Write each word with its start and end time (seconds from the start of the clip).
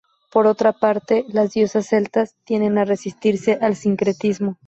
Por 0.31 0.47
otra 0.47 0.71
parte, 0.73 1.25
las 1.27 1.53
diosas 1.53 1.85
celtas 1.85 2.33
tienden 2.43 2.79
a 2.79 2.85
resistirse 2.85 3.59
al 3.61 3.75
sincretismo. 3.75 4.57